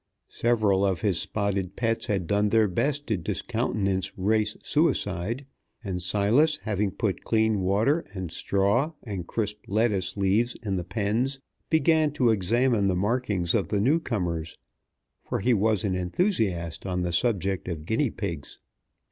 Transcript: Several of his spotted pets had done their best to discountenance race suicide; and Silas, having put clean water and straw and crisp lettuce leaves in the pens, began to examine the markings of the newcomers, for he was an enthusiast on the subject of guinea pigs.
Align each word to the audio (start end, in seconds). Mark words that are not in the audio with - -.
Several 0.33 0.83
of 0.83 1.01
his 1.01 1.19
spotted 1.19 1.75
pets 1.75 2.07
had 2.07 2.25
done 2.25 2.49
their 2.49 2.67
best 2.67 3.05
to 3.05 3.17
discountenance 3.17 4.11
race 4.17 4.57
suicide; 4.63 5.45
and 5.83 6.01
Silas, 6.01 6.57
having 6.63 6.89
put 6.89 7.23
clean 7.23 7.59
water 7.61 8.03
and 8.15 8.31
straw 8.31 8.93
and 9.03 9.27
crisp 9.27 9.57
lettuce 9.67 10.17
leaves 10.17 10.55
in 10.63 10.75
the 10.75 10.83
pens, 10.83 11.39
began 11.69 12.09
to 12.13 12.31
examine 12.31 12.87
the 12.87 12.95
markings 12.95 13.53
of 13.53 13.67
the 13.67 13.79
newcomers, 13.79 14.57
for 15.21 15.39
he 15.39 15.53
was 15.53 15.83
an 15.83 15.93
enthusiast 15.95 16.83
on 16.87 17.03
the 17.03 17.13
subject 17.13 17.67
of 17.67 17.85
guinea 17.85 18.09
pigs. 18.09 18.57